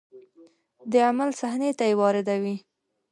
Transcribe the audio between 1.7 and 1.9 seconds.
ته